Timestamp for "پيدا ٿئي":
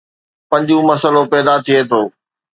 1.31-1.79